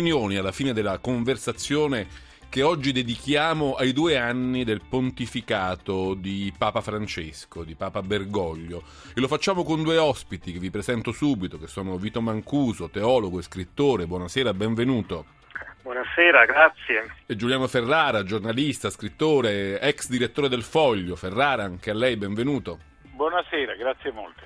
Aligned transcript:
opinioni 0.00 0.36
alla 0.36 0.50
fine 0.50 0.72
della 0.72 0.98
conversazione 0.98 2.06
che 2.48 2.62
oggi 2.62 2.90
dedichiamo 2.90 3.74
ai 3.74 3.92
due 3.92 4.16
anni 4.16 4.64
del 4.64 4.80
pontificato 4.88 6.14
di 6.14 6.52
Papa 6.56 6.80
Francesco, 6.80 7.64
di 7.64 7.74
Papa 7.74 8.00
Bergoglio. 8.00 8.82
E 9.14 9.20
lo 9.20 9.28
facciamo 9.28 9.62
con 9.62 9.82
due 9.82 9.98
ospiti 9.98 10.52
che 10.52 10.58
vi 10.58 10.70
presento 10.70 11.12
subito, 11.12 11.58
che 11.58 11.66
sono 11.66 11.98
Vito 11.98 12.22
Mancuso, 12.22 12.88
teologo 12.88 13.38
e 13.38 13.42
scrittore. 13.42 14.06
Buonasera, 14.06 14.54
benvenuto. 14.54 15.26
Buonasera, 15.82 16.46
grazie. 16.46 17.16
E 17.26 17.36
Giuliano 17.36 17.68
Ferrara, 17.68 18.24
giornalista, 18.24 18.88
scrittore, 18.88 19.78
ex 19.80 20.08
direttore 20.08 20.48
del 20.48 20.62
Foglio. 20.62 21.14
Ferrara, 21.14 21.64
anche 21.64 21.90
a 21.90 21.94
lei 21.94 22.16
benvenuto. 22.16 22.78
Buonasera, 23.02 23.74
grazie 23.74 24.12
molto. 24.12 24.40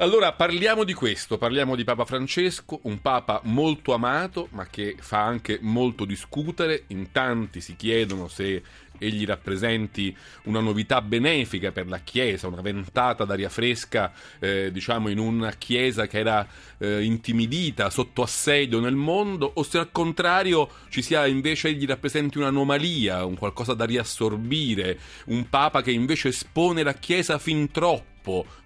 Allora 0.00 0.32
parliamo 0.32 0.84
di 0.84 0.94
questo, 0.94 1.36
parliamo 1.36 1.76
di 1.76 1.84
Papa 1.84 2.06
Francesco, 2.06 2.80
un 2.84 3.02
Papa 3.02 3.42
molto 3.44 3.92
amato 3.92 4.48
ma 4.52 4.66
che 4.66 4.96
fa 4.98 5.26
anche 5.26 5.58
molto 5.60 6.06
discutere, 6.06 6.84
in 6.86 7.12
tanti 7.12 7.60
si 7.60 7.76
chiedono 7.76 8.26
se 8.26 8.62
egli 8.96 9.26
rappresenti 9.26 10.16
una 10.44 10.60
novità 10.60 11.02
benefica 11.02 11.70
per 11.70 11.86
la 11.86 11.98
Chiesa, 11.98 12.46
una 12.46 12.62
ventata 12.62 13.26
d'aria 13.26 13.50
fresca 13.50 14.10
eh, 14.38 14.70
diciamo 14.72 15.10
in 15.10 15.18
una 15.18 15.52
Chiesa 15.52 16.06
che 16.06 16.18
era 16.18 16.48
eh, 16.78 17.02
intimidita, 17.02 17.90
sotto 17.90 18.22
assedio 18.22 18.80
nel 18.80 18.96
mondo 18.96 19.50
o 19.52 19.62
se 19.62 19.76
al 19.76 19.92
contrario 19.92 20.70
ci 20.88 21.02
sia 21.02 21.26
invece 21.26 21.68
egli 21.68 21.84
rappresenti 21.84 22.38
un'anomalia, 22.38 23.26
un 23.26 23.36
qualcosa 23.36 23.74
da 23.74 23.84
riassorbire, 23.84 24.98
un 25.26 25.46
Papa 25.50 25.82
che 25.82 25.90
invece 25.90 26.28
espone 26.28 26.82
la 26.82 26.94
Chiesa 26.94 27.38
fin 27.38 27.70
troppo 27.70 28.09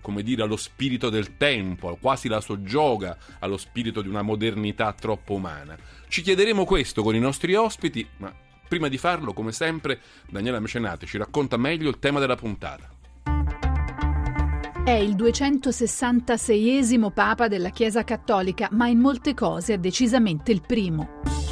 come 0.01 0.23
dire, 0.23 0.43
allo 0.43 0.57
spirito 0.57 1.11
del 1.11 1.37
tempo, 1.37 1.97
quasi 2.01 2.29
la 2.29 2.41
soggioga 2.41 3.17
allo 3.39 3.57
spirito 3.57 4.03
di 4.03 4.09
una 4.09 4.23
modernità 4.23 4.93
troppo 4.93 5.35
umana. 5.35 5.77
Ci 6.09 6.23
chiederemo 6.23 6.65
questo 6.65 7.03
con 7.03 7.15
i 7.15 7.21
nostri 7.21 7.55
ospiti, 7.55 8.07
ma 8.19 8.33
prima 8.69 8.89
di 8.89 8.99
farlo, 8.99 9.33
come 9.33 9.53
sempre, 9.53 10.01
Daniela 10.29 10.61
Mecenate 10.61 11.07
ci 11.07 11.19
racconta 11.19 11.57
meglio 11.57 11.89
il 11.89 11.99
tema 11.99 12.21
della 12.21 12.37
puntata. 12.37 12.91
È 14.85 14.91
il 14.91 15.15
266esimo 15.15 17.11
Papa 17.11 17.49
della 17.49 17.71
Chiesa 17.71 18.05
Cattolica, 18.05 18.69
ma 18.73 18.87
in 18.89 18.99
molte 18.99 19.33
cose 19.33 19.75
è 19.75 19.79
decisamente 19.79 20.53
il 20.53 20.61
primo. 20.61 21.44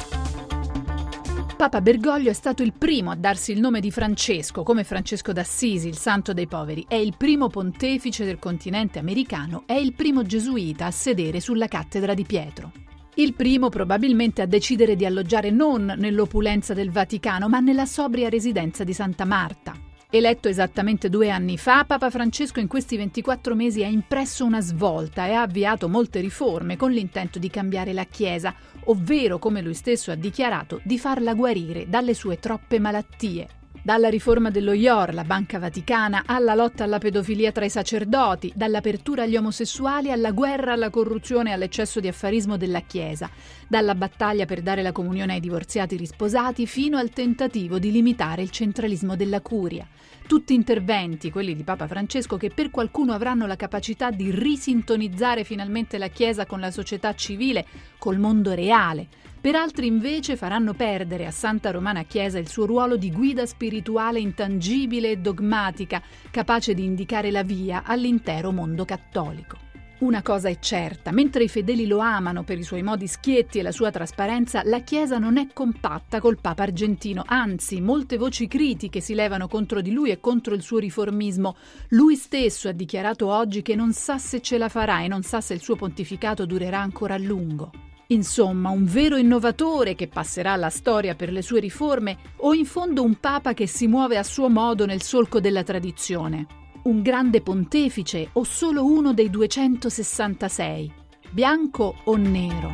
Papa 1.63 1.79
Bergoglio 1.79 2.29
è 2.29 2.33
stato 2.33 2.61
il 2.61 2.73
primo 2.73 3.09
a 3.09 3.15
darsi 3.15 3.53
il 3.53 3.61
nome 3.61 3.79
di 3.79 3.89
Francesco, 3.89 4.63
come 4.63 4.83
Francesco 4.83 5.31
d'Assisi, 5.31 5.87
il 5.87 5.95
santo 5.95 6.33
dei 6.33 6.45
poveri. 6.45 6.83
È 6.85 6.95
il 6.95 7.15
primo 7.15 7.47
pontefice 7.47 8.25
del 8.25 8.37
continente 8.37 8.99
americano, 8.99 9.63
è 9.65 9.71
il 9.71 9.93
primo 9.93 10.23
gesuita 10.23 10.87
a 10.87 10.91
sedere 10.91 11.39
sulla 11.39 11.69
cattedra 11.69 12.13
di 12.13 12.25
Pietro. 12.25 12.73
Il 13.15 13.33
primo 13.33 13.69
probabilmente 13.69 14.41
a 14.41 14.45
decidere 14.45 14.97
di 14.97 15.05
alloggiare 15.05 15.51
non 15.51 15.85
nell'opulenza 15.97 16.73
del 16.73 16.91
Vaticano, 16.91 17.47
ma 17.47 17.61
nella 17.61 17.85
sobria 17.85 18.27
residenza 18.27 18.83
di 18.83 18.91
Santa 18.91 19.23
Marta. 19.23 19.73
Eletto 20.15 20.47
esattamente 20.47 21.09
due 21.09 21.31
anni 21.31 21.57
fa, 21.57 21.85
Papa 21.85 22.11
Francesco 22.11 22.59
in 22.59 22.67
questi 22.67 22.97
24 22.97 23.55
mesi 23.55 23.83
ha 23.83 23.87
impresso 23.87 24.45
una 24.45 24.61
svolta 24.61 25.25
e 25.25 25.31
ha 25.31 25.41
avviato 25.41 25.89
molte 25.89 26.19
riforme 26.19 26.77
con 26.77 26.91
l'intento 26.91 27.39
di 27.39 27.49
cambiare 27.49 27.93
la 27.93 28.03
Chiesa, 28.03 28.53
ovvero, 28.83 29.39
come 29.39 29.63
lui 29.63 29.73
stesso 29.73 30.11
ha 30.11 30.15
dichiarato, 30.15 30.81
di 30.83 30.99
farla 30.99 31.33
guarire 31.33 31.89
dalle 31.89 32.13
sue 32.13 32.37
troppe 32.37 32.77
malattie. 32.77 33.62
Dalla 33.85 34.07
riforma 34.07 34.49
dello 34.49 34.71
IOR, 34.71 35.13
la 35.13 35.25
Banca 35.25 35.59
Vaticana, 35.59 36.23
alla 36.25 36.55
lotta 36.55 36.85
alla 36.85 36.99
pedofilia 36.99 37.51
tra 37.51 37.65
i 37.65 37.69
sacerdoti, 37.69 38.53
dall'apertura 38.55 39.23
agli 39.23 39.35
omosessuali 39.35 40.09
alla 40.09 40.31
guerra 40.31 40.71
alla 40.71 40.89
corruzione 40.89 41.49
e 41.49 41.53
all'eccesso 41.53 41.99
di 41.99 42.07
affarismo 42.07 42.55
della 42.55 42.79
Chiesa, 42.79 43.29
dalla 43.67 43.93
battaglia 43.93 44.45
per 44.45 44.61
dare 44.61 44.83
la 44.83 44.93
comunione 44.93 45.33
ai 45.33 45.41
divorziati 45.41 45.97
risposati 45.97 46.65
fino 46.65 46.97
al 46.97 47.09
tentativo 47.09 47.77
di 47.77 47.91
limitare 47.91 48.41
il 48.41 48.51
centralismo 48.51 49.17
della 49.17 49.41
curia. 49.41 49.85
Tutti 50.25 50.53
interventi, 50.53 51.29
quelli 51.29 51.53
di 51.53 51.63
Papa 51.63 51.85
Francesco, 51.85 52.37
che 52.37 52.49
per 52.49 52.71
qualcuno 52.71 53.13
avranno 53.13 53.45
la 53.45 53.57
capacità 53.57 54.09
di 54.09 54.31
risintonizzare 54.31 55.43
finalmente 55.43 55.97
la 55.97 56.07
Chiesa 56.07 56.45
con 56.45 56.59
la 56.59 56.71
società 56.71 57.13
civile, 57.13 57.65
col 57.97 58.17
mondo 58.17 58.53
reale, 58.53 59.07
per 59.39 59.55
altri 59.55 59.87
invece 59.87 60.37
faranno 60.37 60.73
perdere 60.73 61.25
a 61.25 61.31
Santa 61.31 61.69
Romana 61.69 62.03
Chiesa 62.03 62.39
il 62.39 62.47
suo 62.47 62.65
ruolo 62.65 62.95
di 62.95 63.11
guida 63.11 63.45
spirituale 63.45 64.19
intangibile 64.19 65.11
e 65.11 65.17
dogmatica, 65.17 66.01
capace 66.31 66.73
di 66.73 66.85
indicare 66.85 67.29
la 67.29 67.43
via 67.43 67.83
all'intero 67.85 68.51
mondo 68.51 68.85
cattolico. 68.85 69.72
Una 69.99 70.21
cosa 70.21 70.49
è 70.49 70.57
certa, 70.59 71.11
mentre 71.11 71.43
i 71.43 71.47
fedeli 71.47 71.85
lo 71.85 71.99
amano 71.99 72.43
per 72.43 72.57
i 72.57 72.63
suoi 72.63 72.81
modi 72.81 73.07
schietti 73.07 73.59
e 73.59 73.61
la 73.61 73.71
sua 73.71 73.91
trasparenza, 73.91 74.61
la 74.65 74.81
Chiesa 74.81 75.17
non 75.17 75.37
è 75.37 75.47
compatta 75.53 76.19
col 76.19 76.41
Papa 76.41 76.63
argentino, 76.63 77.23
anzi 77.25 77.79
molte 77.79 78.17
voci 78.17 78.47
critiche 78.47 78.99
si 78.99 79.13
levano 79.13 79.47
contro 79.47 79.81
di 79.81 79.91
lui 79.91 80.09
e 80.09 80.19
contro 80.19 80.55
il 80.55 80.61
suo 80.61 80.79
riformismo. 80.79 81.55
Lui 81.89 82.15
stesso 82.15 82.67
ha 82.67 82.73
dichiarato 82.73 83.27
oggi 83.27 83.61
che 83.61 83.75
non 83.75 83.93
sa 83.93 84.17
se 84.17 84.41
ce 84.41 84.57
la 84.57 84.67
farà 84.67 85.03
e 85.03 85.07
non 85.07 85.21
sa 85.21 85.39
se 85.39 85.53
il 85.53 85.61
suo 85.61 85.75
pontificato 85.75 86.45
durerà 86.45 86.79
ancora 86.79 87.13
a 87.13 87.19
lungo. 87.19 87.71
Insomma, 88.07 88.69
un 88.69 88.83
vero 88.85 89.15
innovatore 89.15 89.95
che 89.95 90.07
passerà 90.07 90.51
alla 90.51 90.69
storia 90.69 91.15
per 91.15 91.31
le 91.31 91.41
sue 91.41 91.61
riforme 91.61 92.17
o 92.37 92.53
in 92.53 92.65
fondo 92.65 93.03
un 93.03 93.19
papa 93.19 93.53
che 93.53 93.67
si 93.67 93.87
muove 93.87 94.17
a 94.17 94.23
suo 94.23 94.49
modo 94.49 94.85
nel 94.85 95.01
solco 95.01 95.39
della 95.39 95.63
tradizione? 95.63 96.62
Un 96.83 97.01
grande 97.01 97.39
pontefice 97.39 98.27
o 98.33 98.43
solo 98.43 98.85
uno 98.85 99.13
dei 99.13 99.29
266? 99.29 100.91
Bianco 101.29 101.95
o 102.03 102.17
nero? 102.17 102.71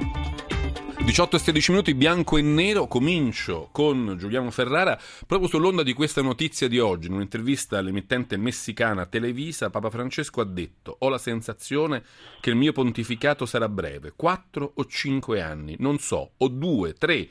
18 1.06 1.36
e 1.36 1.40
16 1.40 1.70
minuti 1.70 1.94
bianco 1.94 2.38
e 2.38 2.42
nero, 2.42 2.88
comincio 2.88 3.70
con 3.72 4.16
Giuliano 4.18 4.50
Ferrara 4.50 5.00
proprio 5.28 5.48
sull'onda 5.48 5.84
di 5.84 5.94
questa 5.94 6.24
notizia 6.24 6.68
di 6.68 6.80
oggi. 6.80 7.06
In 7.06 7.14
un'intervista 7.14 7.78
all'emittente 7.78 8.36
messicana 8.36 9.06
Televisa, 9.06 9.70
Papa 9.70 9.92
Francesco 9.92 10.42
ha 10.42 10.46
detto 10.46 10.96
ho 10.98 11.10
la 11.10 11.20
sensazione 11.20 12.04
che 12.42 12.50
il 12.50 12.56
mio 12.56 12.72
pontificato 12.72 13.46
sarà 13.46 13.70
breve, 13.70 14.14
4 14.16 14.72
o 14.74 14.86
5 14.86 15.40
anni, 15.40 15.76
non 15.78 16.00
so, 16.00 16.32
o 16.36 16.48
2, 16.48 16.94
3 16.94 17.30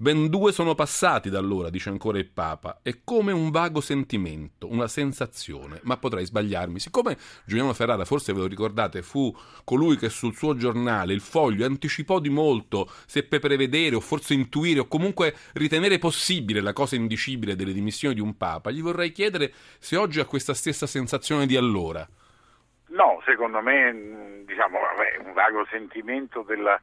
Ben 0.00 0.28
due 0.28 0.52
sono 0.52 0.76
passati 0.76 1.28
da 1.28 1.40
allora, 1.40 1.70
dice 1.70 1.88
ancora 1.88 2.18
il 2.18 2.30
Papa. 2.30 2.78
È 2.84 3.00
come 3.02 3.32
un 3.32 3.50
vago 3.50 3.80
sentimento, 3.80 4.70
una 4.70 4.86
sensazione, 4.86 5.80
ma 5.82 5.96
potrei 5.96 6.24
sbagliarmi. 6.24 6.78
Siccome 6.78 7.16
Giuliano 7.44 7.74
Ferrara, 7.74 8.04
forse 8.04 8.32
ve 8.32 8.38
lo 8.38 8.46
ricordate, 8.46 9.02
fu 9.02 9.36
colui 9.64 9.96
che 9.96 10.08
sul 10.08 10.36
suo 10.36 10.54
giornale, 10.54 11.14
il 11.14 11.20
foglio, 11.20 11.66
anticipò 11.66 12.20
di 12.20 12.28
molto, 12.28 12.88
seppe 13.06 13.40
prevedere 13.40 13.96
o 13.96 14.00
forse 14.00 14.34
intuire 14.34 14.78
o 14.78 14.86
comunque 14.86 15.34
ritenere 15.54 15.98
possibile 15.98 16.60
la 16.60 16.72
cosa 16.72 16.94
indicibile 16.94 17.56
delle 17.56 17.72
dimissioni 17.72 18.14
di 18.14 18.20
un 18.20 18.36
Papa, 18.36 18.70
gli 18.70 18.80
vorrei 18.80 19.10
chiedere 19.10 19.52
se 19.80 19.96
oggi 19.96 20.20
ha 20.20 20.26
questa 20.26 20.54
stessa 20.54 20.86
sensazione 20.86 21.44
di 21.44 21.56
allora. 21.56 22.08
No, 22.90 23.20
secondo 23.26 23.60
me, 23.60 24.44
diciamo, 24.46 24.78
vabbè, 24.78 25.26
un 25.26 25.32
vago 25.32 25.66
sentimento 25.68 26.42
della 26.42 26.80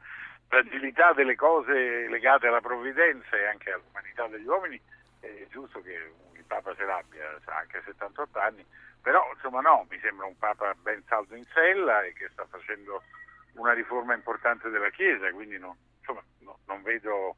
fragilità 0.48 1.12
delle 1.12 1.34
cose 1.34 2.08
legate 2.08 2.46
alla 2.46 2.60
provvidenza 2.60 3.36
e 3.36 3.46
anche 3.46 3.72
all'umanità 3.72 4.26
degli 4.28 4.46
uomini, 4.46 4.80
è 5.20 5.46
giusto 5.50 5.80
che 5.82 6.12
il 6.32 6.44
Papa 6.46 6.74
ce 6.74 6.84
l'abbia, 6.84 7.38
ha 7.44 7.56
anche 7.56 7.82
78 7.84 8.38
anni, 8.38 8.64
però 9.00 9.28
insomma 9.34 9.60
no, 9.60 9.86
mi 9.90 9.98
sembra 10.00 10.26
un 10.26 10.36
Papa 10.38 10.74
ben 10.82 11.02
saldo 11.06 11.34
in 11.34 11.44
sella 11.52 12.02
e 12.02 12.12
che 12.12 12.28
sta 12.32 12.46
facendo 12.48 13.02
una 13.54 13.72
riforma 13.72 14.14
importante 14.14 14.68
della 14.68 14.90
Chiesa, 14.90 15.30
quindi 15.32 15.58
no, 15.58 15.76
insomma, 15.98 16.22
no, 16.40 16.58
non 16.66 16.82
vedo 16.82 17.36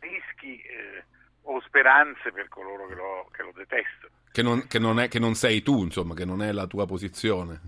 rischi 0.00 0.60
eh, 0.60 1.04
o 1.42 1.60
speranze 1.60 2.32
per 2.32 2.48
coloro 2.48 2.86
che 2.86 2.94
lo, 2.94 3.28
che 3.32 3.42
lo 3.42 3.52
detestano. 3.54 4.12
Che 4.30 4.42
non, 4.42 4.66
che, 4.66 4.78
non 4.78 4.98
è, 4.98 5.08
che 5.08 5.18
non 5.18 5.34
sei 5.34 5.62
tu, 5.62 5.82
insomma, 5.82 6.14
che 6.14 6.24
non 6.24 6.42
è 6.42 6.52
la 6.52 6.66
tua 6.66 6.86
posizione. 6.86 7.60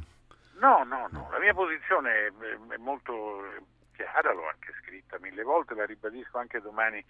No, 0.59 0.83
no, 0.85 1.09
no, 1.11 1.29
la 1.31 1.39
mia 1.39 1.53
posizione 1.53 2.33
è 2.69 2.77
molto 2.79 3.43
chiara, 3.95 4.33
l'ho 4.33 4.49
anche 4.49 4.73
scritta 4.83 5.19
mille 5.19 5.43
volte, 5.43 5.75
la 5.75 5.87
ribadisco 5.87 6.39
anche 6.39 6.61
domani 6.61 7.05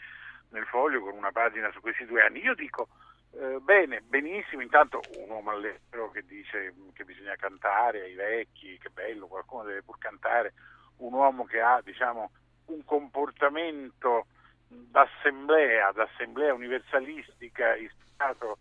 nel 0.51 0.67
foglio 0.67 1.01
con 1.01 1.15
una 1.15 1.33
pagina 1.33 1.71
su 1.73 1.81
questi 1.81 2.05
due 2.05 2.23
anni. 2.23 2.41
Io 2.41 2.55
dico 2.55 2.89
eh, 3.33 3.59
bene, 3.61 4.01
benissimo, 4.01 4.63
intanto 4.63 5.01
un 5.19 5.31
uomo 5.31 5.51
all'estero 5.51 6.11
che 6.11 6.25
dice 6.25 6.73
che 6.93 7.05
bisogna 7.05 7.35
cantare 7.37 8.03
ai 8.03 8.15
vecchi, 8.15 8.79
che 8.79 8.91
bello, 8.91 9.27
qualcuno 9.27 9.65
deve 9.65 9.83
pur 9.83 9.99
cantare, 9.99 10.55
un 10.99 11.13
uomo 11.13 11.45
che 11.45 11.61
ha 11.61 11.81
diciamo, 11.83 12.31
un 12.67 12.85
comportamento 12.85 14.27
d'assemblea, 14.69 15.91
d'assemblea 15.93 16.55
universalistica 16.55 17.75
ispirato 17.75 18.59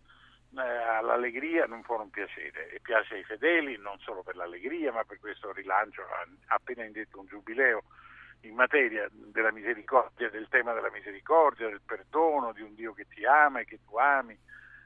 eh, 0.55 0.61
all'allegria 0.61 1.65
non 1.65 1.81
può 1.81 1.97
non 1.97 2.09
piacere 2.09 2.69
e 2.69 2.79
piace 2.79 3.15
ai 3.15 3.23
fedeli 3.23 3.77
non 3.77 3.97
solo 3.99 4.21
per 4.21 4.35
l'allegria 4.35 4.91
ma 4.91 5.03
per 5.03 5.19
questo 5.19 5.51
rilancio, 5.51 6.01
ha 6.03 6.25
appena 6.47 6.83
indetto 6.83 7.19
un 7.19 7.25
giubileo 7.25 7.83
in 8.43 8.55
materia 8.55 9.07
della 9.11 9.51
misericordia, 9.51 10.29
del 10.29 10.47
tema 10.49 10.73
della 10.73 10.91
misericordia, 10.91 11.67
del 11.67 11.81
perdono, 11.85 12.51
di 12.51 12.61
un 12.61 12.73
Dio 12.75 12.93
che 12.93 13.07
ti 13.07 13.25
ama 13.25 13.59
e 13.59 13.65
che 13.65 13.79
tu 13.87 13.97
ami, 13.97 14.37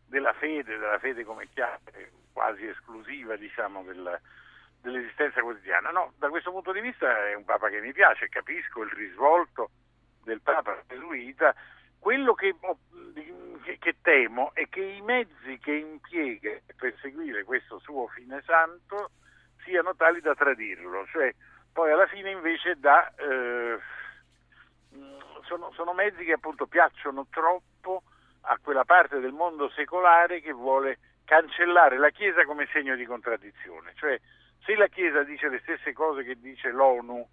della 0.06 0.34
fede, 0.34 0.78
della 0.78 1.00
fede 1.00 1.24
come 1.24 1.48
chiave 1.54 2.12
quasi 2.32 2.68
esclusiva 2.68 3.36
diciamo, 3.36 3.84
del, 3.84 4.20
dell'esistenza 4.82 5.42
quotidiana. 5.42 5.90
No, 5.90 6.14
da 6.18 6.30
questo 6.30 6.52
punto 6.52 6.72
di 6.72 6.82
vista 6.82 7.28
è 7.28 7.34
un 7.34 7.46
Papa 7.46 7.70
che 7.70 7.82
mi 7.82 7.92
piace, 7.94 8.30
capisco 8.30 8.84
il 8.84 8.92
risvolto 8.92 9.72
del 10.24 10.42
Papa 10.42 10.82
gesuita, 10.88 11.56
quello 12.00 12.36
che, 12.36 12.56
che, 13.80 13.96
temo 14.02 14.54
è 14.54 14.70
che 14.70 14.82
i 14.82 15.02
mezzi 15.02 15.58
che 15.60 15.74
impiega 15.74 16.60
per 16.76 16.96
seguire 17.02 17.44
questo 17.44 17.80
suo 17.80 18.08
fine 18.08 18.42
santo 18.46 19.12
siano 19.64 19.96
tali 19.96 20.22
da 20.22 20.36
tradirlo, 20.36 21.06
cioè 21.08 21.34
poi 21.78 21.92
alla 21.92 22.08
fine 22.08 22.32
invece 22.32 22.80
da, 22.80 23.14
eh, 23.18 23.78
sono, 25.44 25.72
sono 25.74 25.94
mezzi 25.94 26.26
che 26.26 26.32
appunto 26.32 26.66
piacciono 26.66 27.28
troppo 27.30 28.02
a 28.42 28.58
quella 28.60 28.84
parte 28.84 29.20
del 29.20 29.32
mondo 29.32 29.70
secolare 29.70 30.42
che 30.42 30.54
vuole 30.54 30.98
cancellare 31.24 32.00
la 32.00 32.10
Chiesa 32.10 32.46
come 32.46 32.68
segno 32.72 32.96
di 32.96 33.06
contraddizione, 33.06 33.94
cioè 33.94 34.20
se 34.66 34.76
la 34.76 34.88
Chiesa 34.88 35.22
dice 35.22 35.50
le 35.50 35.60
stesse 35.60 35.94
cose 35.94 36.24
che 36.24 36.40
dice 36.40 36.72
l'ONU, 36.72 37.24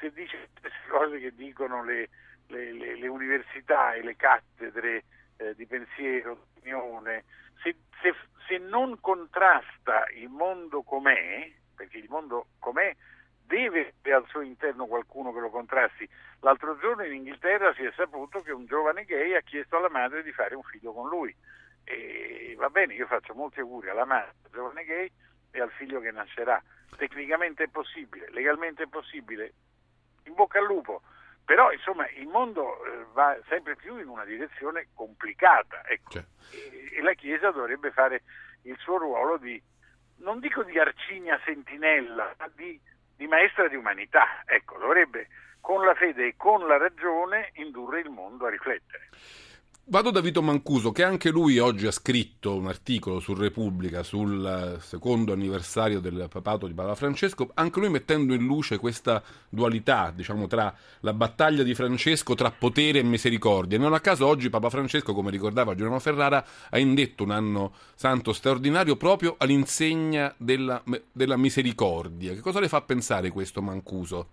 se 0.00 0.10
dice 0.10 0.38
le 0.38 0.48
stesse 0.56 0.88
cose 0.88 1.18
che 1.18 1.34
dicono 1.34 1.84
le, 1.84 2.08
le, 2.46 2.72
le, 2.72 2.96
le 2.96 3.08
università 3.08 3.92
e 3.92 4.02
le 4.02 4.16
cattedre 4.16 5.04
eh, 5.36 5.54
di 5.54 5.66
pensiero, 5.66 6.46
di 6.54 6.60
opinione, 6.60 7.24
se, 7.62 7.76
se, 8.00 8.14
se 8.48 8.56
non 8.56 8.98
contrasta 9.00 10.06
il 10.14 10.30
mondo 10.30 10.80
com'è, 10.80 11.52
perché 11.76 11.98
il 11.98 12.08
mondo 12.08 12.46
com'è 12.58 12.96
deve 13.52 13.92
avere 14.00 14.14
al 14.14 14.26
suo 14.28 14.40
interno 14.40 14.86
qualcuno 14.86 15.30
che 15.30 15.40
lo 15.40 15.50
contrasti. 15.50 16.08
L'altro 16.40 16.78
giorno 16.78 17.04
in 17.04 17.12
Inghilterra 17.12 17.74
si 17.74 17.84
è 17.84 17.92
saputo 17.94 18.40
che 18.40 18.50
un 18.50 18.64
giovane 18.64 19.04
gay 19.04 19.34
ha 19.34 19.42
chiesto 19.42 19.76
alla 19.76 19.90
madre 19.90 20.22
di 20.22 20.32
fare 20.32 20.54
un 20.54 20.62
figlio 20.62 20.92
con 20.94 21.08
lui. 21.10 21.34
E 21.84 22.54
va 22.56 22.70
bene, 22.70 22.94
io 22.94 23.06
faccio 23.06 23.34
molti 23.34 23.60
auguri 23.60 23.90
alla 23.90 24.06
madre, 24.06 24.34
al 24.44 24.50
giovane 24.50 24.84
gay 24.84 25.12
e 25.50 25.60
al 25.60 25.70
figlio 25.72 26.00
che 26.00 26.10
nascerà. 26.10 26.62
Tecnicamente 26.96 27.64
è 27.64 27.68
possibile, 27.68 28.30
legalmente 28.30 28.84
è 28.84 28.88
possibile. 28.88 29.52
In 30.24 30.34
bocca 30.34 30.58
al 30.58 30.64
lupo. 30.64 31.02
Però 31.44 31.70
insomma 31.72 32.08
il 32.10 32.28
mondo 32.28 32.82
eh, 32.84 33.04
va 33.12 33.36
sempre 33.48 33.76
più 33.76 33.98
in 33.98 34.08
una 34.08 34.24
direzione 34.24 34.88
complicata 34.94 35.84
ecco. 35.86 36.18
e, 36.52 36.90
e 36.94 37.02
la 37.02 37.12
Chiesa 37.14 37.50
dovrebbe 37.50 37.90
fare 37.90 38.22
il 38.62 38.76
suo 38.78 38.96
ruolo 38.96 39.36
di, 39.36 39.60
non 40.18 40.38
dico 40.38 40.62
di 40.62 40.78
arcigna 40.78 41.38
sentinella, 41.44 42.34
ma 42.38 42.50
di 42.54 42.80
di 43.22 43.28
maestra 43.28 43.68
di 43.68 43.76
umanità, 43.76 44.42
ecco, 44.46 44.78
dovrebbe 44.78 45.28
con 45.60 45.84
la 45.84 45.94
fede 45.94 46.26
e 46.26 46.34
con 46.36 46.66
la 46.66 46.76
ragione 46.76 47.52
indurre 47.54 48.00
il 48.00 48.10
mondo 48.10 48.46
a 48.46 48.50
riflettere. 48.50 49.10
Vado 49.86 50.12
da 50.12 50.20
Vito 50.20 50.42
Mancuso, 50.42 50.92
che 50.92 51.02
anche 51.02 51.30
lui 51.30 51.58
oggi 51.58 51.88
ha 51.88 51.90
scritto 51.90 52.54
un 52.54 52.68
articolo 52.68 53.18
su 53.18 53.34
Repubblica 53.34 54.04
sul 54.04 54.78
secondo 54.80 55.32
anniversario 55.32 55.98
del 55.98 56.28
papato 56.30 56.68
di 56.68 56.72
Papa 56.72 56.94
Francesco, 56.94 57.50
anche 57.54 57.80
lui 57.80 57.90
mettendo 57.90 58.32
in 58.32 58.44
luce 58.44 58.78
questa 58.78 59.20
dualità, 59.48 60.12
diciamo, 60.14 60.46
tra 60.46 60.72
la 61.00 61.12
battaglia 61.12 61.64
di 61.64 61.74
Francesco 61.74 62.34
tra 62.36 62.52
potere 62.52 63.00
e 63.00 63.02
misericordia. 63.02 63.76
Non 63.76 63.92
a 63.92 63.98
caso 63.98 64.24
oggi 64.24 64.50
Papa 64.50 64.70
Francesco, 64.70 65.12
come 65.14 65.32
ricordava 65.32 65.74
Giuliano 65.74 65.98
Ferrara, 65.98 66.46
ha 66.70 66.78
indetto 66.78 67.24
un 67.24 67.32
anno 67.32 67.72
santo 67.96 68.32
straordinario 68.32 68.96
proprio 68.96 69.34
all'insegna 69.36 70.32
della, 70.38 70.80
della 71.10 71.36
misericordia. 71.36 72.34
Che 72.34 72.40
cosa 72.40 72.60
le 72.60 72.68
fa 72.68 72.80
pensare 72.82 73.30
questo 73.30 73.60
Mancuso? 73.60 74.28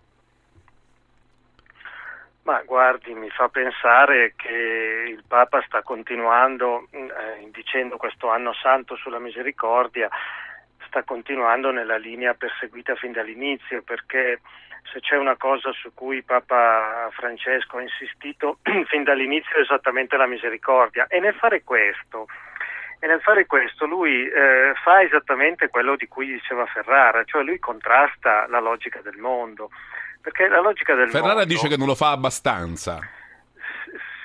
Ma 2.49 2.63
guardi, 2.65 3.13
mi 3.13 3.29
fa 3.29 3.47
pensare 3.47 4.33
che 4.35 5.05
il 5.07 5.23
Papa 5.27 5.61
sta 5.67 5.83
continuando, 5.83 6.87
eh, 6.89 7.47
dicendo 7.51 7.97
questo 7.97 8.29
anno 8.29 8.53
santo 8.55 8.95
sulla 8.95 9.19
misericordia, 9.19 10.09
sta 10.87 11.03
continuando 11.03 11.69
nella 11.69 11.97
linea 11.97 12.33
perseguita 12.33 12.95
fin 12.95 13.11
dall'inizio, 13.11 13.83
perché 13.83 14.41
se 14.91 14.99
c'è 14.99 15.15
una 15.15 15.35
cosa 15.35 15.71
su 15.73 15.93
cui 15.93 16.23
Papa 16.23 17.09
Francesco 17.11 17.77
ha 17.77 17.83
insistito 17.83 18.57
fin 18.89 19.03
dall'inizio 19.03 19.55
è 19.57 19.59
esattamente 19.59 20.17
la 20.17 20.25
misericordia. 20.25 21.05
E 21.07 21.19
nel 21.19 21.35
fare 21.35 21.61
questo, 21.63 22.25
e 22.99 23.05
nel 23.05 23.21
fare 23.21 23.45
questo 23.45 23.85
lui 23.85 24.27
eh, 24.27 24.73
fa 24.81 25.03
esattamente 25.03 25.67
quello 25.67 25.95
di 25.95 26.07
cui 26.07 26.25
diceva 26.25 26.65
Ferrara, 26.65 27.23
cioè 27.25 27.43
lui 27.43 27.59
contrasta 27.59 28.47
la 28.47 28.59
logica 28.59 29.01
del 29.01 29.17
mondo. 29.17 29.69
Perché 30.21 30.47
la 30.47 30.59
logica 30.59 30.95
del 30.95 31.09
Ferrara 31.09 31.33
mondo... 31.33 31.45
dice 31.45 31.67
che 31.67 31.77
non 31.77 31.87
lo 31.87 31.95
fa 31.95 32.11
abbastanza. 32.11 32.99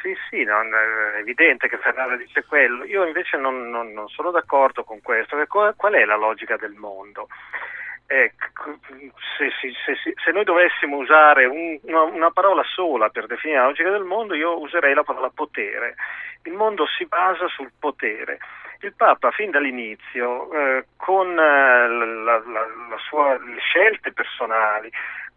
Sì, 0.04 0.14
sì, 0.28 0.44
non, 0.44 0.70
è 0.74 1.18
evidente 1.18 1.66
che 1.66 1.78
Ferrara 1.78 2.14
dice 2.16 2.44
quello. 2.44 2.84
Io 2.84 3.06
invece 3.06 3.38
non, 3.38 3.70
non, 3.70 3.92
non 3.92 4.06
sono 4.08 4.30
d'accordo 4.30 4.84
con 4.84 5.00
questo. 5.00 5.42
Qual, 5.46 5.94
è 5.94 6.04
la 6.04 6.16
logica 6.16 6.58
del 6.58 6.74
mondo? 6.74 7.28
Ecco, 8.06 8.78
se, 9.38 9.50
se, 9.58 9.72
se, 9.96 10.12
se, 10.14 10.30
noi 10.30 10.44
dovessimo 10.44 10.98
usare 10.98 11.46
un, 11.46 11.78
una, 11.84 12.02
una, 12.02 12.30
parola 12.30 12.62
sola 12.64 13.08
per 13.08 13.24
definire 13.24 13.60
la 13.60 13.66
logica 13.68 13.88
del 13.88 14.04
mondo, 14.04 14.34
io 14.34 14.60
userei 14.60 14.92
la 14.92 15.04
parola 15.04 15.30
potere. 15.30 15.94
Il 16.42 16.52
mondo 16.52 16.84
si 16.86 17.06
basa 17.06 17.48
sul 17.48 17.72
potere. 17.78 18.38
Il 18.80 18.92
Papa 18.94 19.30
fin 19.30 19.50
dall'inizio, 19.50 20.52
eh, 20.52 20.84
con 20.96 21.30
eh, 21.30 21.88
la, 21.88 22.04
la, 22.14 22.38
la 22.44 22.98
sua, 23.08 23.38
le 23.38 23.58
scelte 23.60 24.12
personali, 24.12 24.92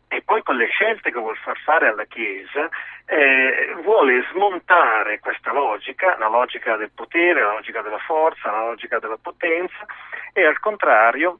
e 0.07 0.21
poi 0.23 0.41
con 0.43 0.55
le 0.55 0.67
scelte 0.67 1.11
che 1.11 1.19
vuole 1.19 1.37
far 1.43 1.57
fare 1.59 1.87
alla 1.87 2.05
Chiesa 2.05 2.69
eh, 3.05 3.75
vuole 3.83 4.25
smontare 4.31 5.19
questa 5.19 5.51
logica, 5.51 6.17
la 6.17 6.29
logica 6.29 6.75
del 6.75 6.91
potere, 6.93 7.41
la 7.41 7.53
logica 7.53 7.81
della 7.81 7.99
forza, 7.99 8.51
la 8.51 8.65
logica 8.65 8.99
della 8.99 9.17
potenza 9.21 9.85
e 10.33 10.45
al 10.45 10.59
contrario 10.59 11.39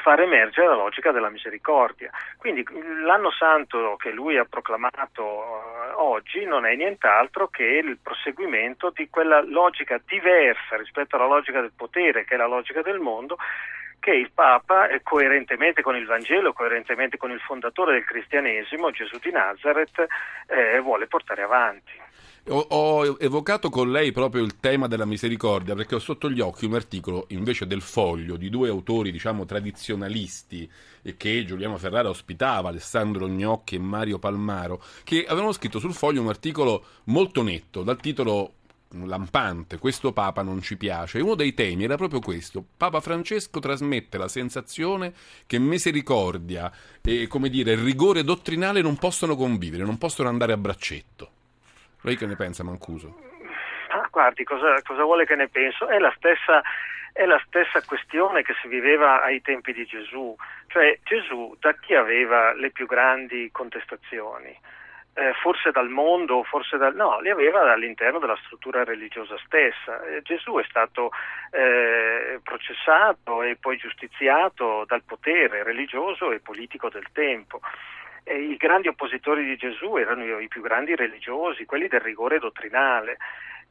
far 0.00 0.20
emergere 0.20 0.68
la 0.68 0.74
logica 0.74 1.12
della 1.12 1.30
misericordia. 1.30 2.10
Quindi 2.36 2.64
l'anno 3.02 3.30
santo 3.30 3.96
che 3.96 4.10
lui 4.10 4.38
ha 4.38 4.44
proclamato 4.44 5.22
eh, 5.22 5.92
oggi 5.96 6.44
non 6.44 6.66
è 6.66 6.74
nient'altro 6.74 7.48
che 7.48 7.64
il 7.64 7.98
proseguimento 8.02 8.90
di 8.90 9.08
quella 9.10 9.42
logica 9.42 10.00
diversa 10.06 10.76
rispetto 10.76 11.16
alla 11.16 11.26
logica 11.26 11.60
del 11.60 11.72
potere, 11.74 12.24
che 12.24 12.34
è 12.34 12.38
la 12.38 12.46
logica 12.46 12.82
del 12.82 13.00
mondo, 13.00 13.36
che 14.00 14.12
il 14.12 14.30
Papa, 14.32 14.88
coerentemente 15.02 15.82
con 15.82 15.96
il 15.96 16.06
Vangelo, 16.06 16.52
coerentemente 16.52 17.16
con 17.16 17.30
il 17.30 17.40
fondatore 17.40 17.92
del 17.92 18.04
cristianesimo, 18.04 18.90
Gesù 18.90 19.18
di 19.22 19.30
Nazareth, 19.30 20.06
eh, 20.46 20.80
vuole 20.80 21.06
portare 21.06 21.42
avanti. 21.42 21.92
Ho, 22.50 23.16
evocato 23.18 23.68
con 23.68 23.90
lei 23.90 24.10
proprio 24.10 24.42
il 24.42 24.58
tema 24.58 24.86
della 24.86 25.04
misericordia 25.04 25.74
perché 25.74 25.96
ho 25.96 25.98
sotto 25.98 26.30
gli 26.30 26.40
occhi 26.40 26.64
un 26.64 26.74
articolo 26.74 27.26
invece 27.28 27.66
del 27.66 27.82
foglio 27.82 28.36
di 28.36 28.48
due 28.48 28.70
autori 28.70 29.12
diciamo 29.12 29.44
tradizionalisti 29.44 30.70
che 31.18 31.44
Giuliano 31.44 31.76
Ferrara 31.76 32.08
ospitava, 32.08 32.70
Alessandro 32.70 33.26
Gnocchi 33.26 33.74
e 33.74 33.80
Mario 33.80 34.18
Palmaro, 34.18 34.82
che 35.04 35.26
avevano 35.28 35.52
scritto 35.52 35.78
sul 35.78 35.92
foglio 35.92 36.22
un 36.22 36.28
articolo 36.28 36.84
molto 37.04 37.42
netto 37.42 37.82
dal 37.82 38.00
titolo 38.00 38.54
lampante, 39.04 39.78
questo 39.78 40.12
Papa 40.12 40.42
non 40.42 40.60
ci 40.60 40.76
piace. 40.76 41.18
E 41.18 41.22
uno 41.22 41.34
dei 41.34 41.54
temi 41.54 41.84
era 41.84 41.96
proprio 41.96 42.20
questo. 42.20 42.64
Papa 42.76 43.00
Francesco 43.00 43.60
trasmette 43.60 44.18
la 44.18 44.28
sensazione 44.28 45.12
che 45.46 45.58
misericordia 45.58 46.70
e, 47.02 47.26
come 47.26 47.48
dire, 47.48 47.74
rigore 47.74 48.24
dottrinale 48.24 48.80
non 48.80 48.96
possono 48.96 49.36
convivere, 49.36 49.84
non 49.84 49.98
possono 49.98 50.28
andare 50.28 50.52
a 50.52 50.56
braccetto. 50.56 51.30
Lei 52.02 52.16
che 52.16 52.26
ne 52.26 52.36
pensa, 52.36 52.62
Mancuso? 52.62 53.26
Ah, 53.90 54.08
guardi, 54.10 54.44
cosa, 54.44 54.80
cosa 54.82 55.02
vuole 55.02 55.24
che 55.24 55.34
ne 55.34 55.48
penso? 55.48 55.88
È 55.88 55.98
la 55.98 56.12
stessa 56.16 56.62
è 57.18 57.24
la 57.24 57.42
stessa 57.46 57.82
questione 57.82 58.42
che 58.42 58.54
si 58.62 58.68
viveva 58.68 59.24
ai 59.24 59.40
tempi 59.42 59.72
di 59.72 59.84
Gesù, 59.84 60.36
cioè 60.68 61.00
Gesù 61.02 61.56
da 61.58 61.74
chi 61.74 61.96
aveva 61.96 62.52
le 62.54 62.70
più 62.70 62.86
grandi 62.86 63.48
contestazioni? 63.50 64.56
Eh, 65.18 65.32
forse 65.42 65.72
dal 65.72 65.88
mondo, 65.88 66.44
forse 66.44 66.76
dal... 66.76 66.94
no, 66.94 67.18
li 67.20 67.28
aveva 67.28 67.72
all'interno 67.72 68.20
della 68.20 68.38
struttura 68.44 68.84
religiosa 68.84 69.36
stessa. 69.44 70.00
Eh, 70.04 70.22
Gesù 70.22 70.54
è 70.58 70.64
stato 70.68 71.10
eh, 71.50 72.38
processato 72.44 73.42
e 73.42 73.56
poi 73.56 73.76
giustiziato 73.78 74.84
dal 74.86 75.02
potere 75.02 75.64
religioso 75.64 76.30
e 76.30 76.38
politico 76.38 76.88
del 76.88 77.06
tempo. 77.12 77.60
I 78.26 78.56
grandi 78.56 78.88
oppositori 78.88 79.42
di 79.44 79.56
Gesù 79.56 79.96
erano 79.96 80.38
i 80.38 80.48
più 80.48 80.60
grandi 80.60 80.94
religiosi, 80.94 81.64
quelli 81.64 81.88
del 81.88 82.00
rigore 82.00 82.38
dottrinale. 82.38 83.16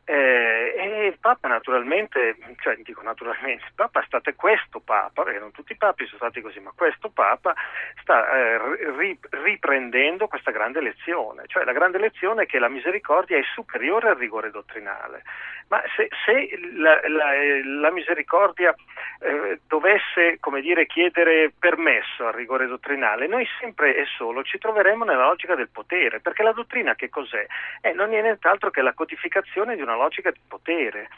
Eh, 0.10 0.74
e 0.78 1.08
il 1.08 1.18
Papa 1.20 1.50
naturalmente, 1.50 2.38
cioè 2.62 2.78
dico 2.78 3.02
naturalmente, 3.02 3.66
il 3.66 3.74
Papa 3.76 4.00
è 4.00 4.06
stato 4.06 4.32
questo 4.38 4.80
Papa, 4.80 5.24
perché 5.24 5.38
non 5.38 5.52
tutti 5.52 5.74
i 5.74 5.76
Papi 5.78 6.06
sono 6.06 6.20
stati 6.20 6.40
così, 6.40 6.62
ma 6.62 6.72
questo 6.74 7.10
Papa 7.10 7.54
sta 8.00 8.26
eh, 8.32 8.58
ri, 8.96 9.20
riprendendo 9.32 10.28
questa 10.28 10.52
grande 10.52 10.80
lezione, 10.80 11.44
cioè 11.48 11.66
la 11.66 11.74
grande 11.74 11.98
lezione 11.98 12.44
è 12.44 12.46
che 12.46 12.58
la 12.58 12.70
misericordia 12.70 13.38
è 13.38 13.44
superiore 13.54 14.08
al 14.08 14.16
rigore 14.16 14.50
dottrinale. 14.50 15.24
Ma 15.68 15.82
se, 15.98 16.08
se 16.24 16.58
la, 16.76 17.02
la, 17.10 17.32
la, 17.82 17.92
misericordia 17.92 18.74
eh, 19.20 19.60
dovesse 19.68 20.40
dire, 20.62 20.86
chiedere 20.86 21.52
permesso 21.60 22.26
al 22.26 22.34
rigore 22.34 22.68
dottrinale, 22.68 23.28
noi 23.28 23.46
sempre 23.60 23.98
e 23.98 24.06
solo 24.06 24.44
ci 24.44 24.58
troveremo 24.58 25.04
nella 25.04 25.26
logica 25.26 25.56
del 25.56 25.68
potere, 25.68 26.22
perché 26.22 26.44
la 26.44 26.54
dottrina 26.54 26.96
che 26.96 27.10
cos'è? 27.10 27.46
Eh, 27.82 27.92
non 27.92 28.14
è 28.14 28.22
nient'altro 28.22 28.70
che 28.72 28.82
la 28.82 28.94
codificazione 28.94 29.76
di 29.76 29.82
una 29.82 29.97
logica 29.98 30.32
di 30.32 30.39
potere. 30.48 31.10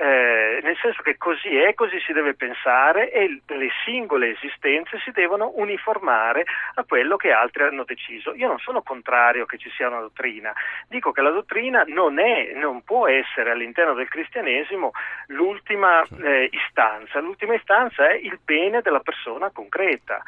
eh, 0.00 0.60
nel 0.62 0.78
senso 0.80 1.02
che 1.02 1.18
così 1.18 1.54
è, 1.54 1.74
così 1.74 2.00
si 2.00 2.14
deve 2.14 2.32
pensare 2.32 3.12
e 3.12 3.42
le 3.46 3.68
singole 3.84 4.30
esistenze 4.30 4.98
si 5.04 5.10
devono 5.10 5.52
uniformare 5.56 6.44
a 6.76 6.84
quello 6.84 7.16
che 7.16 7.32
altri 7.32 7.64
hanno 7.64 7.84
deciso. 7.84 8.34
Io 8.34 8.48
non 8.48 8.58
sono 8.58 8.80
contrario 8.80 9.44
che 9.44 9.58
ci 9.58 9.68
sia 9.76 9.88
una 9.88 10.00
dottrina, 10.00 10.54
dico 10.88 11.12
che 11.12 11.20
la 11.20 11.28
dottrina 11.28 11.84
non, 11.86 12.18
è, 12.18 12.52
non 12.54 12.80
può 12.82 13.08
essere 13.08 13.50
all'interno 13.50 13.92
del 13.92 14.08
cristianesimo 14.08 14.92
l'ultima 15.26 16.02
eh, 16.22 16.48
istanza, 16.50 17.20
l'ultima 17.20 17.52
istanza 17.52 18.08
è 18.08 18.14
il 18.14 18.40
bene 18.42 18.80
della 18.80 19.00
persona 19.00 19.50
concreta 19.50 20.22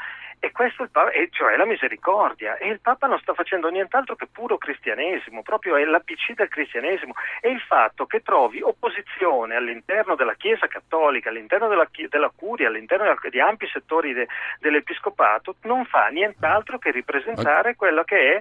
e 0.45 0.51
questo 0.51 0.83
è 0.83 0.87
il 0.87 0.91
Papa, 0.91 1.11
e 1.11 1.29
cioè 1.31 1.57
la 1.57 1.65
misericordia. 1.65 2.57
E 2.57 2.67
il 2.67 2.81
Papa 2.81 3.07
non 3.07 3.21
sta 3.21 3.33
facendo 3.33 3.69
nient'altro 3.69 4.17
che 4.17 4.27
puro 4.27 4.59
cristianesimo, 4.59 5.41
proprio 5.43 5.77
è 5.77 5.85
l'ABC 5.85 6.35
del 6.35 6.49
cristianesimo. 6.49 7.15
E 7.41 7.51
il 7.51 7.61
fatto 7.61 8.07
che 8.07 8.23
trovi 8.23 8.61
opposizione 8.61 9.55
all'interno 9.55 10.17
della 10.17 10.35
Chiesa 10.35 10.67
cattolica, 10.67 11.29
all'interno 11.29 11.69
della, 11.69 11.89
della 12.09 12.33
curia, 12.35 12.67
all'interno 12.67 13.15
di 13.31 13.39
ampi 13.39 13.69
settori 13.69 14.15
de, 14.15 14.27
dell'episcopato, 14.59 15.55
non 15.63 15.85
fa 15.85 16.09
nient'altro 16.09 16.77
che 16.79 16.91
ripresentare 16.91 17.77
quello 17.77 18.03
che 18.03 18.35
è 18.35 18.41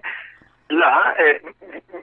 là 0.72 1.16
eh, 1.16 1.42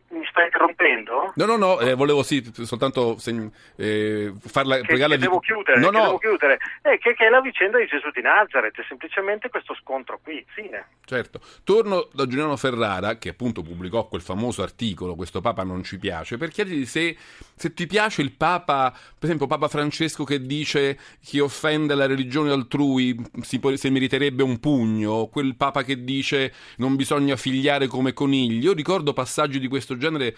mi 0.09 0.27
sta 0.29 0.43
interrompendo? 0.45 1.33
No, 1.35 1.45
no, 1.45 1.57
no, 1.57 1.81
eh, 1.81 1.95
volevo 1.95 2.23
sì, 2.23 2.43
soltanto 2.65 3.19
segn- 3.19 3.53
eh, 3.77 4.33
farla, 4.39 4.81
che, 4.81 4.97
che 4.97 5.19
devo 5.19 5.39
chiudere, 5.41 5.81
no, 5.81 5.91
che 5.91 5.97
no. 5.97 6.05
devo 6.05 6.19
chiudere. 6.19 6.59
Eh, 6.83 6.99
che, 6.99 7.15
che, 7.15 7.27
è 7.27 7.29
la 7.29 7.41
vicenda 7.41 7.79
di 7.79 7.87
Gesù 7.87 8.11
di 8.11 8.23
Nazareth, 8.23 8.85
semplicemente 8.87 9.49
questo 9.49 9.75
scontro 9.75 10.19
qui, 10.23 10.45
fine. 10.49 10.87
Certo. 11.05 11.41
Torno 11.65 12.09
da 12.13 12.27
Giuliano 12.27 12.57
Ferrara, 12.57 13.17
che 13.17 13.31
appunto 13.31 13.63
pubblicò 13.63 14.09
quel 14.09 14.23
famoso 14.23 14.63
articolo, 14.63 15.15
questo 15.15 15.41
Papa 15.41 15.63
non 15.63 15.83
ci 15.83 15.99
piace, 15.99 16.37
per 16.37 16.51
chiedergli 16.51 16.85
se, 16.85 17.17
se 17.55 17.75
ti 17.75 17.87
piace 17.87 18.23
il 18.23 18.33
Papa, 18.33 18.91
per 18.91 19.25
esempio 19.25 19.47
Papa 19.47 19.69
Francesco 19.69 20.25
che 20.25 20.41
dice 20.41 20.99
chi 21.23 21.39
offende 21.39 21.95
la 21.95 22.07
religione 22.07 22.51
altrui 22.51 23.17
si, 23.43 23.61
si 23.75 23.91
meriterebbe 23.91 24.43
un 24.43 24.59
pugno, 24.59 25.27
quel 25.27 25.55
Papa 25.57 25.83
che 25.83 26.03
dice 26.03 26.53
non 26.77 26.97
bisogna 26.97 27.37
figliare 27.37 27.87
come 27.87 28.13
conigli, 28.13 28.58
io 28.59 28.73
ricordo 28.73 29.13
passaggi 29.13 29.59
di 29.59 29.69
questo 29.69 29.97
genere, 29.97 30.35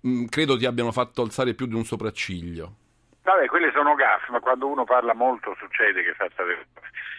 mh, 0.00 0.08
mm, 0.08 0.24
credo 0.26 0.56
ti 0.56 0.66
abbiano 0.66 0.92
fatto 0.92 1.22
alzare 1.22 1.54
più 1.54 1.66
di 1.66 1.74
un 1.74 1.84
sopracciglio. 1.84 2.76
Vabbè, 3.22 3.46
quelli 3.46 3.70
sono 3.72 3.94
gaff, 3.94 4.28
ma 4.28 4.40
quando 4.40 4.66
uno 4.66 4.84
parla 4.84 5.14
molto 5.14 5.54
succede 5.58 6.02
che 6.02 6.14
faccia 6.14 6.44
delle. 6.44 6.66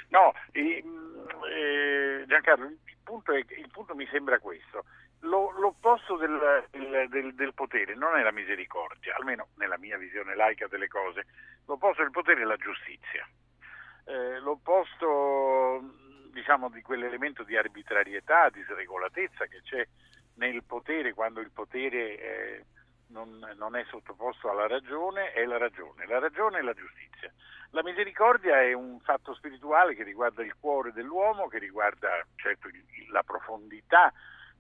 No, 0.10 0.34
eh, 0.54 2.24
Giancarlo, 2.28 2.66
il 2.66 2.98
punto, 3.04 3.32
è, 3.32 3.38
il 3.38 3.70
punto, 3.72 3.96
mi 3.96 4.08
sembra 4.12 4.40
questo. 4.40 4.86
Lo, 5.22 5.52
l'opposto 5.60 6.18
del, 6.18 6.68
del, 6.70 7.10
del, 7.10 7.34
del, 7.34 7.54
potere 7.56 7.96
non 7.96 8.16
è 8.16 8.22
la 8.22 8.32
misericordia, 8.32 9.16
almeno 9.16 9.48
nella 9.56 9.80
mia 9.80 9.98
visione 9.98 10.36
laica 10.36 10.68
delle 10.68 10.88
cose. 10.88 11.26
L'opposto 11.66 12.04
del 12.04 12.12
potere 12.12 12.42
è 12.42 12.46
la 12.46 12.58
giustizia. 12.58 13.28
Eh, 14.06 14.40
l'opposto 14.42 15.82
diciamo, 16.32 16.70
di 16.70 16.82
quell'elemento 16.82 17.44
di 17.44 17.58
arbitrarietà, 17.58 18.50
di 18.50 18.62
sregolatezza 18.68 19.46
che 19.46 19.62
c'è 19.64 19.88
nel 20.36 20.64
potere 20.64 21.14
quando 21.14 21.40
il 21.40 21.52
potere 21.52 22.18
eh, 22.18 22.66
non, 23.08 23.40
non, 23.58 23.76
è 23.76 23.84
sottoposto 23.90 24.50
alla 24.50 24.68
ragione 24.68 25.32
è 25.32 25.46
la 25.46 25.58
ragione, 25.58 26.06
la 26.08 26.20
ragione 26.20 26.60
è 26.60 26.62
la 26.62 26.74
giustizia. 26.74 27.32
La 27.72 27.84
misericordia 27.84 28.62
è 28.62 28.74
un 28.74 29.00
fatto 29.02 29.34
spirituale 29.34 29.96
che 29.96 30.04
riguarda 30.04 30.44
il 30.44 30.56
cuore 30.60 30.92
dell'uomo, 30.94 31.48
che 31.48 31.60
riguarda 31.60 32.26
certo 32.36 32.70
la 33.12 33.24
profondità 33.24 34.14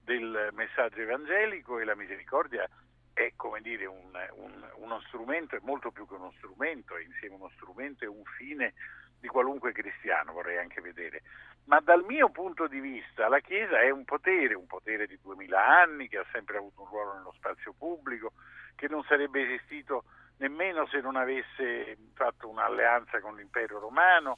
del 0.03 0.49
messaggio 0.53 1.01
evangelico 1.01 1.79
e 1.79 1.85
la 1.85 1.95
misericordia 1.95 2.67
è 3.13 3.31
come 3.37 3.61
dire 3.61 3.85
un, 3.85 4.11
un, 4.33 4.69
uno 4.75 4.99
strumento, 5.07 5.55
è 5.55 5.59
molto 5.63 5.91
più 5.91 6.05
che 6.05 6.15
uno 6.15 6.33
strumento, 6.37 6.97
è 6.97 7.03
insieme 7.03 7.35
uno 7.35 7.49
strumento 7.55 8.03
e 8.03 8.07
un 8.07 8.23
fine 8.37 8.73
di 9.19 9.27
qualunque 9.27 9.71
cristiano, 9.71 10.33
vorrei 10.33 10.57
anche 10.57 10.81
vedere. 10.81 11.21
Ma 11.65 11.79
dal 11.79 12.03
mio 12.03 12.29
punto 12.29 12.67
di 12.67 12.79
vista 12.79 13.27
la 13.27 13.39
Chiesa 13.39 13.81
è 13.81 13.89
un 13.89 14.05
potere, 14.05 14.53
un 14.53 14.67
potere 14.67 15.07
di 15.07 15.17
duemila 15.21 15.81
anni, 15.81 16.07
che 16.07 16.19
ha 16.19 16.25
sempre 16.31 16.57
avuto 16.57 16.81
un 16.81 16.87
ruolo 16.87 17.13
nello 17.13 17.33
spazio 17.35 17.73
pubblico, 17.73 18.33
che 18.75 18.87
non 18.87 19.03
sarebbe 19.03 19.41
esistito 19.41 20.03
nemmeno 20.37 20.85
se 20.87 20.99
non 20.99 21.15
avesse 21.15 21.97
fatto 22.13 22.49
un'alleanza 22.49 23.19
con 23.19 23.35
l'impero 23.35 23.79
romano, 23.79 24.37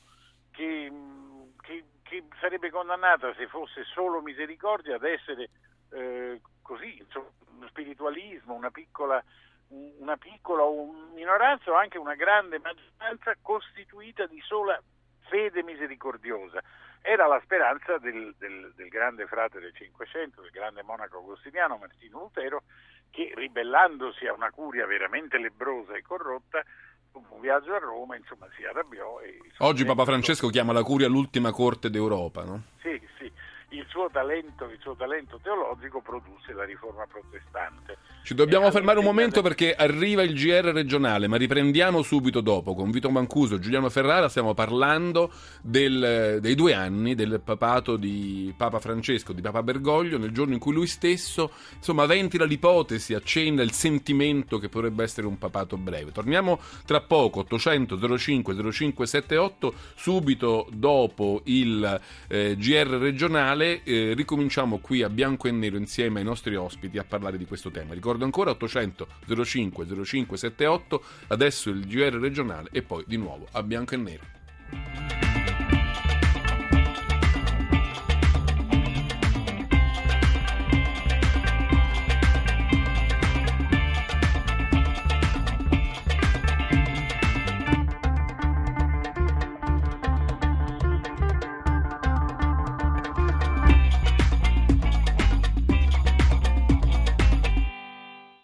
che, 0.51 0.91
che, 1.61 1.83
che 2.03 2.23
sarebbe 2.39 2.69
condannata 2.69 3.33
se 3.35 3.47
fosse 3.47 3.83
solo 3.83 4.21
misericordia 4.21 4.95
ad 4.95 5.03
essere 5.03 5.49
eh, 5.91 6.39
così, 6.61 6.97
insomma, 6.99 7.29
spiritualismo, 7.67 8.53
una 8.53 8.71
piccola 8.71 9.23
una 9.69 10.17
piccola 10.17 10.63
minoranza 11.13 11.71
o 11.71 11.75
anche 11.75 11.97
una 11.97 12.15
grande 12.15 12.59
maggioranza 12.59 13.35
costituita 13.41 14.25
di 14.25 14.39
sola 14.41 14.81
fede 15.29 15.63
misericordiosa. 15.63 16.61
Era 17.01 17.27
la 17.27 17.39
speranza 17.43 17.97
del, 17.97 18.33
del, 18.37 18.73
del 18.75 18.87
grande 18.89 19.27
frate 19.27 19.59
del 19.59 19.73
Cinquecento, 19.73 20.41
del 20.41 20.51
grande 20.51 20.83
monaco 20.83 21.19
agostiniano 21.19 21.77
Martino 21.77 22.19
Lutero, 22.19 22.63
che 23.11 23.31
ribellandosi 23.35 24.27
a 24.27 24.33
una 24.33 24.51
curia 24.51 24.85
veramente 24.85 25.37
lebrosa 25.37 25.95
e 25.95 26.01
corrotta, 26.01 26.63
un 27.13 27.39
viaggio 27.41 27.73
a 27.73 27.79
Roma, 27.79 28.15
insomma, 28.15 28.47
si 28.55 28.63
arrabbiò. 28.63 29.19
E 29.21 29.39
Oggi 29.59 29.85
Papa 29.85 30.05
Francesco 30.05 30.49
chiama 30.49 30.73
la 30.73 30.83
curia 30.83 31.07
l'ultima 31.07 31.51
corte 31.51 31.89
d'Europa, 31.89 32.43
no? 32.43 32.63
Sì 32.81 32.97
il 33.69 33.85
suo 33.89 34.09
talento, 34.09 34.65
il 34.65 34.79
suo 34.79 34.95
talento 34.95 35.39
teologico 35.43 36.01
produsse 36.01 36.53
la 36.53 36.63
riforma 36.63 37.05
protestante. 37.05 37.97
Ci 38.23 38.33
dobbiamo 38.33 38.71
fermare 38.71 38.99
un 38.99 39.05
momento 39.05 39.41
perché 39.41 39.73
arriva 39.73 40.21
il 40.21 40.33
GR 40.33 40.71
regionale, 40.71 41.27
ma 41.27 41.35
riprendiamo 41.35 42.01
subito 42.01 42.39
dopo. 42.39 42.75
Con 42.75 42.91
Vito 42.91 43.09
Mancuso 43.09 43.55
e 43.55 43.59
Giuliano 43.59 43.89
Ferrara 43.89 44.29
stiamo 44.29 44.53
parlando 44.53 45.31
del, 45.61 46.39
dei 46.39 46.55
due 46.55 46.73
anni 46.73 47.15
del 47.15 47.41
papato 47.43 47.97
di 47.97 48.53
Papa 48.55 48.79
Francesco, 48.79 49.33
di 49.33 49.41
Papa 49.41 49.63
Bergoglio, 49.63 50.17
nel 50.17 50.31
giorno 50.31 50.53
in 50.53 50.59
cui 50.59 50.73
lui 50.73 50.87
stesso 50.87 51.51
insomma, 51.75 52.05
ventila 52.05 52.45
l'ipotesi, 52.45 53.13
accenna 53.13 53.63
il 53.63 53.71
sentimento 53.71 54.59
che 54.59 54.69
potrebbe 54.69 55.03
essere 55.03 55.27
un 55.27 55.37
papato 55.37 55.75
breve. 55.77 56.11
Torniamo 56.11 56.59
tra 56.85 57.01
poco, 57.01 57.39
800 57.39 58.17
05 58.17 58.55
0578, 58.71 59.73
subito 59.95 60.67
dopo 60.71 61.41
il 61.45 62.01
eh, 62.27 62.55
GR 62.57 62.87
regionale 62.97 63.56
finale 63.57 63.83
eh, 63.83 64.13
ricominciamo 64.13 64.77
qui 64.77 65.01
a 65.01 65.09
bianco 65.09 65.47
e 65.47 65.51
nero 65.51 65.77
insieme 65.77 66.19
ai 66.19 66.25
nostri 66.25 66.55
ospiti 66.55 66.97
a 66.97 67.03
parlare 67.03 67.37
di 67.37 67.45
questo 67.45 67.71
tema. 67.71 67.93
Ricordo 67.93 68.23
ancora 68.23 68.51
800 68.51 69.07
05 69.43 69.85
0578, 69.85 71.03
adesso 71.27 71.69
il 71.69 71.85
GR 71.87 72.19
regionale 72.19 72.69
e 72.71 72.83
poi 72.83 73.03
di 73.07 73.17
nuovo 73.17 73.47
a 73.51 73.63
bianco 73.63 73.95
e 73.95 73.97
nero. 73.97 74.36